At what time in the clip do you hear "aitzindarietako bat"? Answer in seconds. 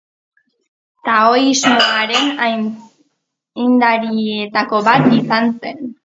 2.45-5.05